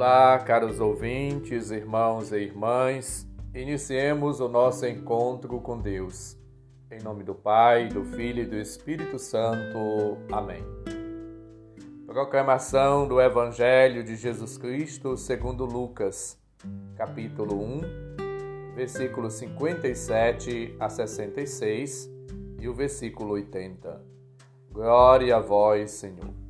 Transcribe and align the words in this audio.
Olá, 0.00 0.38
caros 0.38 0.80
ouvintes, 0.80 1.70
irmãos 1.70 2.32
e 2.32 2.38
irmãs. 2.38 3.28
Iniciemos 3.54 4.40
o 4.40 4.48
nosso 4.48 4.86
encontro 4.86 5.60
com 5.60 5.78
Deus. 5.78 6.38
Em 6.90 7.02
nome 7.02 7.22
do 7.22 7.34
Pai, 7.34 7.86
do 7.88 8.02
Filho 8.02 8.42
e 8.42 8.46
do 8.46 8.56
Espírito 8.56 9.18
Santo. 9.18 10.16
Amém. 10.32 10.64
Proclamação 12.06 13.06
do 13.06 13.20
Evangelho 13.20 14.02
de 14.02 14.16
Jesus 14.16 14.56
Cristo 14.56 15.18
segundo 15.18 15.66
Lucas, 15.66 16.40
capítulo 16.96 17.62
1, 17.62 18.74
versículos 18.74 19.34
57 19.34 20.76
a 20.80 20.88
66 20.88 22.10
e 22.58 22.66
o 22.66 22.72
versículo 22.72 23.34
80. 23.34 24.02
Glória 24.72 25.36
a 25.36 25.40
vós, 25.40 25.90
Senhor. 25.90 26.49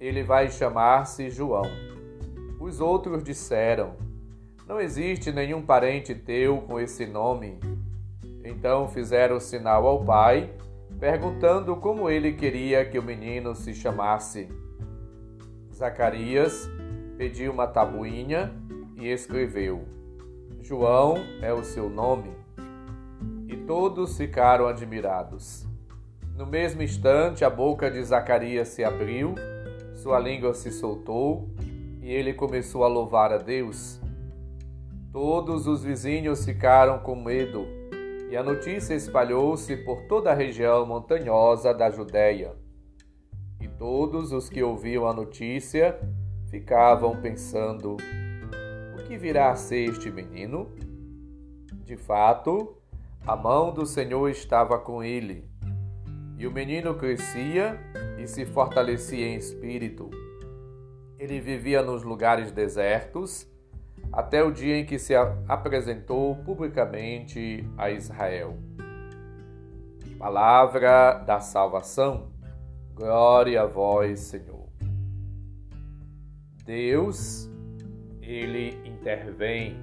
ele 0.00 0.22
vai 0.22 0.50
chamar-se 0.50 1.28
João. 1.28 1.70
Os 2.58 2.80
outros 2.80 3.22
disseram: 3.22 3.94
Não 4.66 4.80
existe 4.80 5.30
nenhum 5.30 5.60
parente 5.60 6.14
teu 6.14 6.62
com 6.62 6.80
esse 6.80 7.06
nome. 7.06 7.60
Então 8.42 8.88
fizeram 8.88 9.38
sinal 9.38 9.86
ao 9.86 10.02
pai, 10.02 10.50
perguntando 10.98 11.76
como 11.76 12.08
ele 12.08 12.32
queria 12.32 12.84
que 12.84 12.98
o 12.98 13.02
menino 13.02 13.54
se 13.54 13.74
chamasse. 13.74 14.48
Zacarias 15.74 16.68
pediu 17.18 17.52
uma 17.52 17.66
tabuinha 17.66 18.52
e 18.96 19.06
escreveu: 19.08 19.84
João 20.62 21.16
é 21.42 21.52
o 21.52 21.62
seu 21.62 21.90
nome. 21.90 22.30
E 23.46 23.56
todos 23.56 24.16
ficaram 24.16 24.66
admirados. 24.66 25.66
No 26.36 26.46
mesmo 26.46 26.82
instante, 26.82 27.44
a 27.44 27.50
boca 27.50 27.90
de 27.90 28.02
Zacarias 28.02 28.68
se 28.68 28.82
abriu 28.82 29.34
sua 30.00 30.18
língua 30.18 30.54
se 30.54 30.72
soltou 30.72 31.50
e 32.00 32.10
ele 32.10 32.32
começou 32.32 32.84
a 32.84 32.88
louvar 32.88 33.34
a 33.34 33.36
Deus. 33.36 34.00
Todos 35.12 35.66
os 35.66 35.84
vizinhos 35.84 36.42
ficaram 36.42 37.00
com 37.00 37.14
medo 37.14 37.66
e 38.30 38.36
a 38.36 38.42
notícia 38.42 38.94
espalhou-se 38.94 39.76
por 39.76 40.06
toda 40.06 40.30
a 40.30 40.34
região 40.34 40.86
montanhosa 40.86 41.74
da 41.74 41.90
Judéia. 41.90 42.56
E 43.60 43.68
todos 43.68 44.32
os 44.32 44.48
que 44.48 44.62
ouviam 44.62 45.06
a 45.06 45.12
notícia 45.12 46.00
ficavam 46.48 47.20
pensando: 47.20 47.98
o 48.98 49.04
que 49.06 49.18
virá 49.18 49.50
a 49.50 49.56
ser 49.56 49.90
este 49.90 50.10
menino? 50.10 50.72
De 51.84 51.98
fato, 51.98 52.74
a 53.26 53.36
mão 53.36 53.70
do 53.70 53.84
Senhor 53.84 54.30
estava 54.30 54.78
com 54.78 55.04
ele 55.04 55.50
e 56.38 56.46
o 56.46 56.50
menino 56.50 56.94
crescia 56.94 57.78
e 58.18 58.26
se 58.26 58.44
fortalecia 58.46 59.26
em 59.26 59.36
espírito. 59.36 60.10
Ele 61.18 61.40
vivia 61.40 61.82
nos 61.82 62.02
lugares 62.02 62.50
desertos 62.50 63.46
até 64.12 64.42
o 64.42 64.50
dia 64.50 64.76
em 64.76 64.84
que 64.84 64.98
se 64.98 65.14
apresentou 65.14 66.36
publicamente 66.36 67.64
a 67.76 67.90
Israel. 67.90 68.56
Palavra 70.18 71.14
da 71.14 71.40
salvação. 71.40 72.30
Glória 72.94 73.62
a 73.62 73.66
vós, 73.66 74.20
Senhor. 74.20 74.68
Deus, 76.64 77.50
ele 78.20 78.78
intervém 78.84 79.76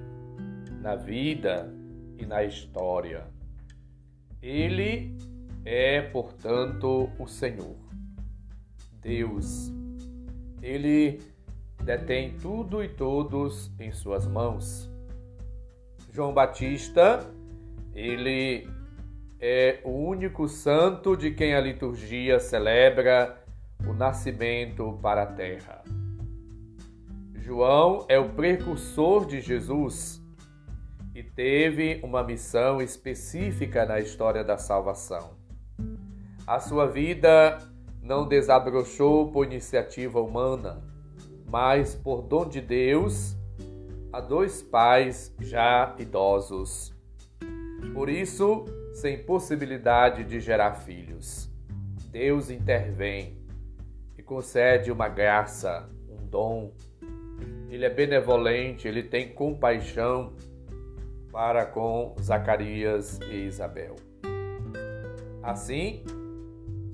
na 0.80 0.94
vida 0.94 1.72
e 2.16 2.24
na 2.24 2.44
história. 2.44 3.26
Ele 4.40 5.16
é, 5.64 6.02
portanto, 6.02 7.10
o 7.18 7.26
Senhor. 7.26 7.76
Deus, 9.08 9.72
ele 10.60 11.18
detém 11.82 12.36
tudo 12.42 12.84
e 12.84 12.88
todos 12.90 13.72
em 13.80 13.90
suas 13.90 14.26
mãos. 14.26 14.90
João 16.12 16.34
Batista, 16.34 17.26
ele 17.94 18.68
é 19.40 19.80
o 19.82 19.88
único 19.88 20.46
santo 20.46 21.16
de 21.16 21.30
quem 21.30 21.54
a 21.54 21.60
liturgia 21.60 22.38
celebra 22.38 23.42
o 23.86 23.94
nascimento 23.94 24.98
para 25.00 25.22
a 25.22 25.26
terra. 25.26 25.82
João 27.36 28.04
é 28.10 28.18
o 28.18 28.28
precursor 28.28 29.24
de 29.24 29.40
Jesus 29.40 30.22
e 31.14 31.22
teve 31.22 31.98
uma 32.02 32.22
missão 32.22 32.82
específica 32.82 33.86
na 33.86 34.00
história 34.00 34.44
da 34.44 34.58
salvação. 34.58 35.30
A 36.46 36.60
sua 36.60 36.86
vida 36.86 37.58
não 38.02 38.26
desabrochou 38.26 39.30
por 39.30 39.46
iniciativa 39.46 40.20
humana, 40.20 40.82
mas 41.46 41.94
por 41.94 42.22
dom 42.22 42.48
de 42.48 42.60
Deus 42.60 43.36
a 44.12 44.20
dois 44.20 44.62
pais 44.62 45.34
já 45.40 45.94
idosos. 45.98 46.94
Por 47.92 48.08
isso, 48.08 48.64
sem 48.94 49.22
possibilidade 49.22 50.24
de 50.24 50.40
gerar 50.40 50.74
filhos, 50.74 51.50
Deus 52.10 52.50
intervém 52.50 53.38
e 54.16 54.22
concede 54.22 54.90
uma 54.90 55.08
graça, 55.08 55.88
um 56.08 56.26
dom. 56.26 56.72
Ele 57.68 57.84
é 57.84 57.90
benevolente, 57.90 58.88
ele 58.88 59.02
tem 59.02 59.32
compaixão 59.32 60.32
para 61.30 61.66
com 61.66 62.16
Zacarias 62.20 63.20
e 63.30 63.44
Isabel. 63.44 63.96
Assim, 65.42 66.02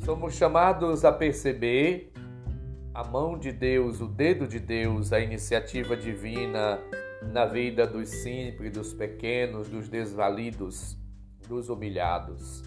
somos 0.05 0.35
chamados 0.35 1.03
a 1.03 1.11
perceber 1.11 2.13
a 2.93 3.03
mão 3.03 3.39
de 3.39 3.51
Deus, 3.51 4.03
o 4.03 4.07
dedo 4.07 4.47
de 4.47 4.61
Deus, 4.61 5.15
a 5.15 5.19
iniciativa 5.19 5.97
divina 5.97 6.79
na 7.33 7.47
vida 7.47 7.87
dos 7.87 8.11
simples, 8.11 8.71
dos 8.71 8.93
pequenos, 8.93 9.67
dos 9.67 9.89
desvalidos, 9.89 10.99
dos 11.49 11.71
humilhados. 11.71 12.63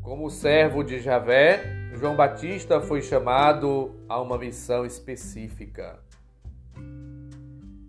Como 0.00 0.30
servo 0.30 0.82
de 0.82 0.98
Javé, 0.98 1.62
João 1.92 2.16
Batista 2.16 2.80
foi 2.80 3.02
chamado 3.02 3.94
a 4.08 4.18
uma 4.18 4.38
missão 4.38 4.86
específica. 4.86 6.00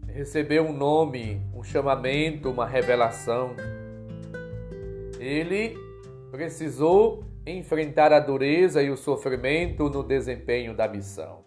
Recebeu 0.07 0.66
um 0.66 0.73
nome, 0.73 1.41
um 1.55 1.63
chamamento, 1.63 2.51
uma 2.51 2.67
revelação. 2.67 3.55
Ele 5.17 5.82
precisou 6.33 7.23
enfrentar 7.45 8.11
a 8.11 8.19
dureza 8.19 8.81
e 8.81 8.89
o 8.89 8.97
sofrimento 8.97 9.88
no 9.88 10.01
desempenho 10.01 10.75
da 10.75 10.88
missão. 10.88 11.44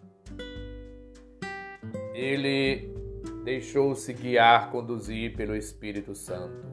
Ele 2.14 2.94
deixou-se 3.42 4.12
guiar, 4.12 4.70
conduzir 4.70 5.34
pelo 5.34 5.56
Espírito 5.56 6.14
Santo. 6.14 6.68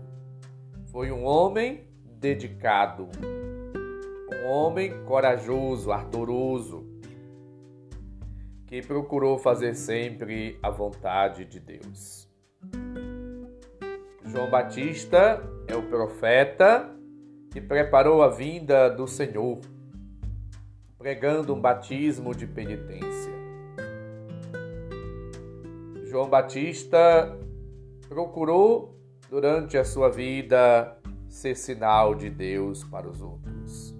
Foi 0.92 1.12
um 1.12 1.26
homem 1.26 1.88
dedicado, 2.06 3.10
um 4.32 4.48
homem 4.48 4.94
corajoso, 5.06 5.92
ardoroso, 5.92 6.86
que 8.68 8.80
procurou 8.84 9.40
fazer 9.40 9.74
sempre 9.74 10.60
a 10.62 10.70
vontade 10.70 11.46
de 11.46 11.60
Deus. 11.60 12.30
João 14.24 14.52
Batista 14.52 15.42
é 15.68 15.76
o 15.76 15.82
profeta 15.82 16.93
que 17.54 17.62
preparou 17.62 18.24
a 18.24 18.30
vinda 18.30 18.90
do 18.90 19.08
Senhor, 19.08 19.60
pregando 20.98 21.54
um 21.54 21.62
batismo 21.62 22.34
de 22.34 22.48
penitência. 22.48 23.32
João 26.06 26.28
Batista 26.28 27.38
procurou, 28.10 28.98
durante 29.30 29.78
a 29.78 29.86
sua 29.86 30.10
vida, 30.10 30.98
ser 31.30 31.56
sinal 31.56 32.16
de 32.16 32.28
Deus 32.28 32.84
para 32.84 33.08
os 33.08 33.22
outros. 33.22 33.96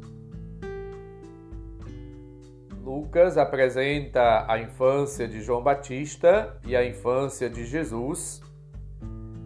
Lucas 2.84 3.38
apresenta 3.38 4.52
a 4.52 4.58
infância 4.58 5.28
de 5.28 5.42
João 5.42 5.62
Batista 5.62 6.60
e 6.66 6.76
a 6.76 6.84
infância 6.84 7.48
de 7.48 7.66
Jesus 7.66 8.42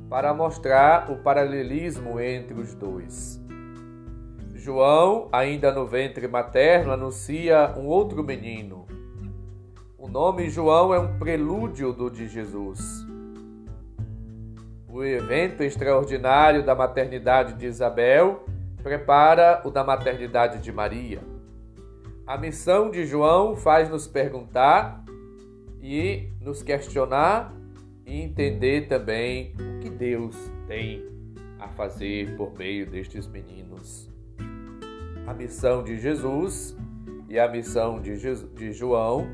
para 0.09 0.33
mostrar 0.33 1.11
o 1.11 1.17
paralelismo 1.17 2.21
entre 2.21 2.53
os 2.53 2.73
dois. 2.73 3.45
João, 4.67 5.29
ainda 5.31 5.71
no 5.71 5.87
ventre 5.87 6.27
materno, 6.27 6.91
anuncia 6.91 7.73
um 7.77 7.85
outro 7.85 8.21
menino, 8.21 8.85
O 9.97 10.09
nome 10.09 10.49
João 10.49 10.93
é 10.93 10.99
um 10.99 11.17
prelúdio 11.17 11.93
do 11.93 12.09
de 12.09 12.27
Jesus. 12.27 13.07
O 14.85 15.05
evento 15.05 15.63
extraordinário 15.63 16.65
da 16.65 16.75
maternidade 16.75 17.53
de 17.53 17.65
Isabel 17.65 18.45
prepara 18.83 19.61
o 19.63 19.71
da 19.71 19.85
maternidade 19.85 20.61
de 20.61 20.71
Maria. 20.73 21.21
A 22.25 22.37
missão 22.37 22.91
de 22.91 23.05
João 23.05 23.55
faz 23.55 23.89
nos 23.89 24.05
perguntar 24.05 25.01
e 25.81 26.29
nos 26.41 26.61
questionar 26.61 27.53
e 28.05 28.21
entender 28.21 28.89
também 28.89 29.53
o 29.53 29.79
que 29.79 29.89
Deus 29.89 30.35
tem 30.67 31.05
a 31.57 31.69
fazer 31.69 32.35
por 32.35 32.51
meio 32.57 32.85
destes 32.85 33.27
meninos. 33.27 34.16
A 35.27 35.33
missão 35.33 35.83
de 35.83 35.99
Jesus 35.99 36.73
e 37.27 37.37
a 37.37 37.49
missão 37.49 37.99
de, 37.99 38.15
de 38.55 38.71
João 38.71 39.27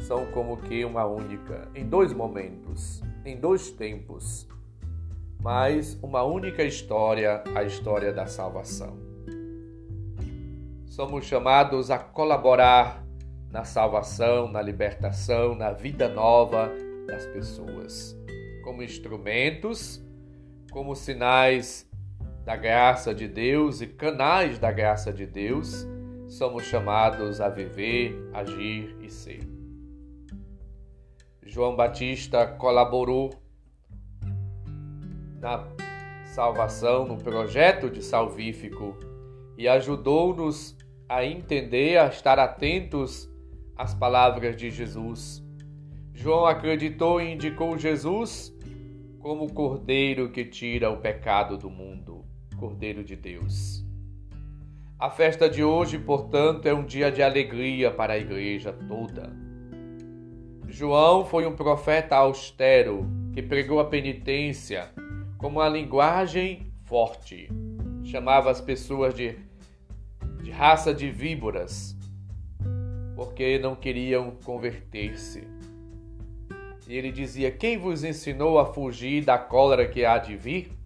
são 0.00 0.24
como 0.26 0.56
que 0.56 0.84
uma 0.84 1.04
única, 1.04 1.68
em 1.74 1.84
dois 1.84 2.12
momentos, 2.12 3.02
em 3.24 3.36
dois 3.36 3.68
tempos, 3.68 4.46
mas 5.42 5.98
uma 6.00 6.22
única 6.22 6.62
história, 6.62 7.42
a 7.52 7.64
história 7.64 8.12
da 8.12 8.26
salvação. 8.26 8.96
Somos 10.86 11.24
chamados 11.24 11.90
a 11.90 11.98
colaborar 11.98 13.04
na 13.50 13.64
salvação, 13.64 14.48
na 14.48 14.62
libertação, 14.62 15.56
na 15.56 15.72
vida 15.72 16.08
nova 16.08 16.70
das 17.08 17.26
pessoas, 17.26 18.16
como 18.62 18.84
instrumentos, 18.84 20.00
como 20.70 20.94
sinais 20.94 21.89
da 22.50 22.56
graça 22.56 23.14
de 23.14 23.28
Deus 23.28 23.80
e 23.80 23.86
canais 23.86 24.58
da 24.58 24.72
graça 24.72 25.12
de 25.12 25.24
Deus, 25.24 25.86
somos 26.26 26.64
chamados 26.64 27.40
a 27.40 27.48
viver, 27.48 28.28
agir 28.32 28.96
e 29.00 29.08
ser. 29.08 29.48
João 31.46 31.76
Batista 31.76 32.48
colaborou 32.48 33.30
na 35.38 35.64
salvação, 36.24 37.06
no 37.06 37.16
projeto 37.16 37.88
de 37.88 38.02
salvífico 38.02 38.96
e 39.56 39.68
ajudou-nos 39.68 40.76
a 41.08 41.24
entender, 41.24 41.98
a 41.98 42.08
estar 42.08 42.40
atentos 42.40 43.30
às 43.76 43.94
palavras 43.94 44.56
de 44.56 44.72
Jesus. 44.72 45.40
João 46.12 46.46
acreditou 46.46 47.20
e 47.20 47.32
indicou 47.32 47.78
Jesus 47.78 48.52
como 49.20 49.44
o 49.44 49.52
Cordeiro 49.52 50.32
que 50.32 50.44
tira 50.44 50.90
o 50.90 50.96
pecado 50.96 51.56
do 51.56 51.70
mundo, 51.70 52.19
Cordeiro 52.60 53.02
de 53.02 53.16
Deus. 53.16 53.82
A 54.98 55.08
festa 55.08 55.48
de 55.48 55.64
hoje, 55.64 55.98
portanto, 55.98 56.66
é 56.66 56.74
um 56.74 56.84
dia 56.84 57.10
de 57.10 57.22
alegria 57.22 57.90
para 57.90 58.12
a 58.12 58.18
igreja 58.18 58.70
toda. 58.86 59.32
João 60.68 61.24
foi 61.24 61.46
um 61.46 61.56
profeta 61.56 62.16
austero 62.16 63.08
que 63.32 63.40
pregou 63.42 63.80
a 63.80 63.86
penitência 63.86 64.90
com 65.38 65.48
uma 65.48 65.70
linguagem 65.70 66.70
forte. 66.84 67.48
Chamava 68.04 68.50
as 68.50 68.60
pessoas 68.60 69.14
de, 69.14 69.38
de 70.42 70.50
raça 70.50 70.92
de 70.92 71.10
víboras, 71.10 71.96
porque 73.16 73.58
não 73.58 73.74
queriam 73.74 74.32
converter-se. 74.44 75.48
E 76.86 76.94
ele 76.94 77.10
dizia: 77.10 77.50
Quem 77.50 77.78
vos 77.78 78.04
ensinou 78.04 78.58
a 78.58 78.66
fugir 78.66 79.24
da 79.24 79.38
cólera 79.38 79.88
que 79.88 80.04
há 80.04 80.18
de 80.18 80.36
vir? 80.36 80.79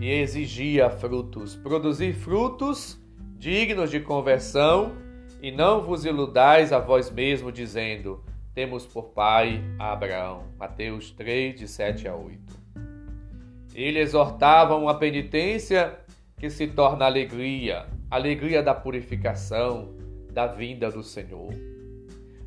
E 0.00 0.10
exigia 0.10 0.88
frutos, 0.90 1.56
produzir 1.56 2.12
frutos 2.12 2.98
dignos 3.36 3.90
de 3.90 4.00
conversão, 4.00 4.92
e 5.40 5.52
não 5.52 5.80
vos 5.80 6.04
iludais 6.04 6.72
a 6.72 6.78
vós 6.78 7.10
mesmo, 7.10 7.52
dizendo: 7.52 8.22
Temos 8.54 8.86
por 8.86 9.10
pai 9.10 9.62
Abraão. 9.78 10.44
Mateus 10.58 11.10
3, 11.12 11.58
de 11.58 11.68
7 11.68 12.08
a 12.08 12.14
8. 12.14 12.38
Ele 13.74 14.00
exortava 14.00 14.76
uma 14.76 14.98
penitência 14.98 15.98
que 16.36 16.50
se 16.50 16.66
torna 16.66 17.04
alegria, 17.04 17.86
alegria 18.10 18.62
da 18.62 18.74
purificação, 18.74 19.94
da 20.32 20.46
vinda 20.46 20.90
do 20.90 21.02
Senhor. 21.02 21.52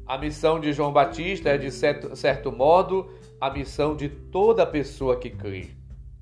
A 0.05 0.17
missão 0.17 0.59
de 0.59 0.73
João 0.73 0.91
Batista 0.91 1.49
é, 1.49 1.57
de 1.57 1.71
certo, 1.71 2.15
certo 2.15 2.51
modo, 2.51 3.09
a 3.39 3.49
missão 3.49 3.95
de 3.95 4.09
toda 4.09 4.65
pessoa 4.65 5.17
que 5.17 5.29
crê. 5.29 5.69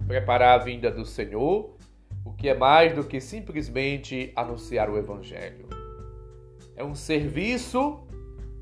Preparar 0.09 0.59
a 0.59 0.63
vinda 0.63 0.89
do 0.89 1.05
Senhor, 1.05 1.77
o 2.25 2.33
que 2.33 2.49
é 2.49 2.55
mais 2.55 2.95
do 2.95 3.03
que 3.03 3.21
simplesmente 3.21 4.33
anunciar 4.35 4.89
o 4.89 4.97
Evangelho. 4.97 5.67
É 6.75 6.83
um 6.83 6.95
serviço 6.95 8.07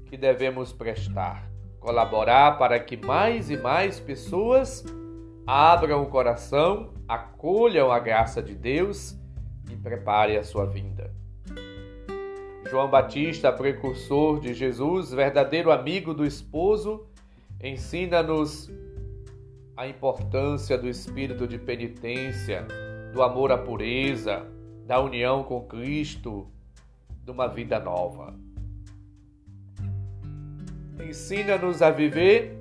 que 0.07 0.17
devemos 0.17 0.73
prestar, 0.73 1.49
colaborar 1.79 2.57
para 2.57 2.77
que 2.81 2.97
mais 2.97 3.49
e 3.49 3.55
mais 3.55 3.97
pessoas 3.97 4.83
abram 5.47 6.03
o 6.03 6.07
coração, 6.07 6.93
acolham 7.07 7.93
a 7.93 7.99
graça 7.99 8.43
de 8.43 8.53
Deus 8.53 9.17
e 9.71 9.75
preparem 9.77 10.35
a 10.35 10.43
sua 10.43 10.65
vinda. 10.65 11.15
João 12.69 12.89
Batista, 12.89 13.53
precursor 13.53 14.41
de 14.41 14.53
Jesus, 14.53 15.13
verdadeiro 15.13 15.71
amigo 15.71 16.13
do 16.13 16.25
esposo, 16.25 17.07
ensina-nos 17.63 18.69
a 19.77 19.87
importância 19.87 20.75
do 20.75 20.89
espírito 20.89 21.47
de 21.47 21.59
penitência, 21.59 22.65
do 23.13 23.21
amor 23.21 23.51
à 23.51 23.57
pureza, 23.59 24.43
da 24.87 24.99
união 24.99 25.43
com 25.43 25.61
Cristo, 25.67 26.47
de 27.23 27.29
uma 27.29 27.47
vida 27.47 27.79
nova. 27.79 28.33
Ensina-nos 31.07 31.83
a 31.83 31.91
viver 31.91 32.57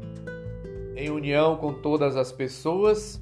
em 0.95 1.09
união 1.09 1.57
com 1.57 1.73
todas 1.73 2.17
as 2.17 2.31
pessoas 2.31 3.19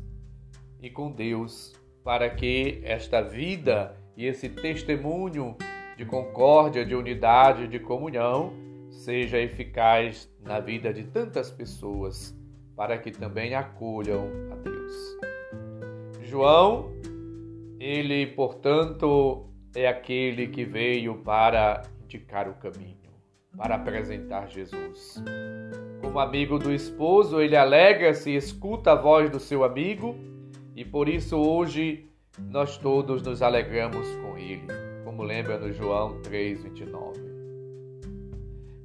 e 0.82 0.91
com 0.91 1.12
Deus, 1.12 1.73
para 2.02 2.29
que 2.29 2.81
esta 2.82 3.23
vida 3.23 3.96
e 4.17 4.26
esse 4.26 4.49
testemunho 4.49 5.56
de 5.96 6.05
concórdia, 6.05 6.85
de 6.85 6.96
unidade, 6.96 7.69
de 7.69 7.79
comunhão, 7.79 8.52
seja 8.91 9.38
eficaz 9.38 10.29
na 10.43 10.58
vida 10.58 10.93
de 10.93 11.05
tantas 11.05 11.50
pessoas, 11.50 12.37
para 12.76 12.98
que 12.98 13.10
também 13.10 13.54
acolham 13.54 14.28
a 14.50 14.56
Deus. 14.56 15.18
João, 16.22 16.93
ele, 17.78 18.26
portanto, 18.28 19.48
é 19.74 19.86
aquele 19.86 20.48
que 20.48 20.64
veio 20.64 21.16
para 21.19 21.82
indicar 22.02 22.48
o 22.48 22.54
caminho, 22.54 23.12
para 23.56 23.76
apresentar 23.76 24.48
Jesus. 24.48 25.22
Como 26.00 26.19
amigo 26.19 26.58
do 26.58 26.72
esposo, 26.72 27.40
ele 27.40 27.56
alegra-se 27.56 28.31
e 28.31 28.36
escuta 28.36 28.93
a 28.93 28.96
voz 28.96 29.31
do 29.31 29.38
seu 29.38 29.64
amigo, 29.64 30.16
e 30.74 30.84
por 30.84 31.08
isso 31.08 31.36
hoje 31.36 32.08
nós 32.50 32.76
todos 32.76 33.22
nos 33.22 33.43
alegramos 33.43 34.08
com 34.16 34.36
ele 34.36 34.66
como 35.14 35.22
lembra 35.22 35.56
no 35.56 35.72
João 35.72 36.20
3:29. 36.22 37.22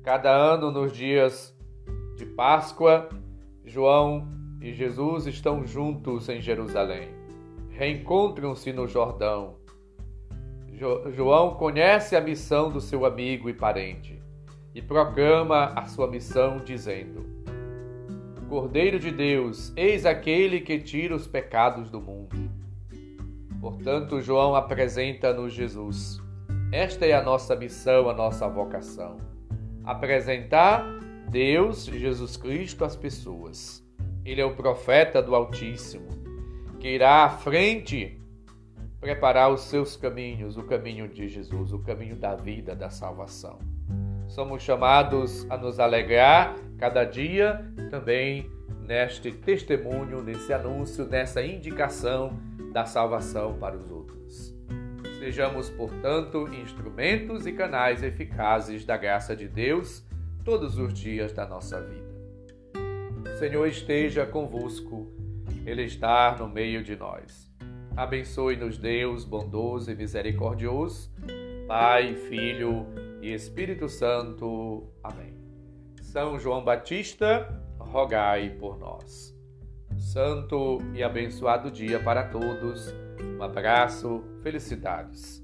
Cada 0.03 0.31
ano 0.31 0.69
nos 0.69 0.93
dias 0.93 1.58
de 2.15 2.24
Páscoa, 2.24 3.10
João 3.70 4.28
e 4.60 4.74
Jesus 4.74 5.28
estão 5.28 5.64
juntos 5.64 6.28
em 6.28 6.42
Jerusalém. 6.42 7.10
Reencontram-se 7.70 8.74
no 8.74 8.88
Jordão. 8.88 9.58
Jo 10.74 11.12
João 11.12 11.54
conhece 11.54 12.16
a 12.16 12.22
missão 12.22 12.72
do 12.72 12.82
seu 12.82 13.06
amigo 13.06 13.48
e 13.48 13.54
parente 13.54 14.20
e 14.74 14.82
proclama 14.82 15.66
a 15.76 15.86
sua 15.86 16.08
missão 16.08 16.58
dizendo: 16.58 17.24
Cordeiro 18.50 19.00
de 19.00 19.12
Deus, 19.12 19.72
eis 19.78 20.04
aquele 20.04 20.62
que 20.62 20.80
tira 20.80 21.16
os 21.16 21.28
pecados 21.28 21.92
do 21.92 22.02
mundo. 22.02 22.50
Portanto, 23.62 24.20
João 24.20 24.56
apresenta-nos 24.56 25.54
Jesus. 25.54 26.20
Esta 26.72 27.06
é 27.06 27.14
a 27.14 27.22
nossa 27.22 27.56
missão, 27.56 28.10
a 28.10 28.14
nossa 28.16 28.48
vocação. 28.48 29.18
Apresentar 29.84 30.86
Deus, 31.29 31.86
Jesus 31.86 32.36
Cristo, 32.36 32.83
às 32.83 32.95
pessoas. 32.95 33.86
Ele 34.25 34.41
é 34.41 34.45
o 34.45 34.55
profeta 34.55 35.21
do 35.21 35.36
Altíssimo, 35.36 36.07
que 36.79 36.88
irá 36.88 37.24
à 37.25 37.29
frente 37.29 38.19
preparar 39.00 39.51
os 39.51 39.62
seus 39.62 39.95
caminhos, 39.95 40.57
o 40.57 40.63
caminho 40.63 41.07
de 41.07 41.27
Jesus, 41.27 41.71
o 41.71 41.79
caminho 41.79 42.15
da 42.15 42.36
vida, 42.36 42.75
da 42.75 42.89
salvação. 42.89 43.59
Somos 44.27 44.63
chamados 44.63 45.45
a 45.51 45.57
nos 45.57 45.79
alegrar 45.79 46.55
cada 46.77 47.03
dia 47.03 47.63
também 47.91 48.50
neste 48.81 49.31
testemunho, 49.31 50.24
nesse 50.24 50.51
anúncio, 50.51 51.05
nessa 51.05 51.43
indicação 51.43 52.39
da 52.74 52.86
salvação 52.86 53.53
para 53.59 53.77
os 53.77 53.89
outros. 53.91 54.55
Sejamos, 55.19 55.69
portanto, 55.69 56.48
instrumentos 56.48 57.45
e 57.45 57.51
canais 57.51 58.01
eficazes 58.01 58.83
da 58.83 58.98
graça 58.98 59.36
de 59.36 59.48
Deus 59.48 60.09
todos 60.43 60.77
os 60.77 60.93
dias 60.93 61.34
da 61.34 61.48
nossa 61.48 61.81
vida. 61.81 62.10
O 63.24 63.38
Senhor 63.38 63.65
esteja 63.67 64.25
convosco, 64.25 65.12
Ele 65.65 65.84
está 65.84 66.36
no 66.38 66.48
meio 66.48 66.84
de 66.84 66.96
nós. 66.96 67.50
Abençoe-nos, 67.96 68.77
Deus 68.77 69.25
bondoso 69.25 69.91
e 69.91 69.96
misericordioso, 69.96 71.12
Pai, 71.67 72.15
Filho 72.15 72.86
e 73.22 73.34
Espírito 73.34 73.89
Santo. 73.89 74.89
Amém. 75.03 75.34
São 76.01 76.39
João 76.39 76.63
Batista, 76.63 77.62
rogai 77.77 78.50
por 78.51 78.79
nós. 78.79 79.38
Santo 79.98 80.79
e 80.93 81.03
abençoado 81.03 81.69
dia 81.69 82.00
para 82.00 82.24
todos. 82.24 82.93
Um 83.38 83.43
abraço, 83.43 84.24
felicidades. 84.41 85.43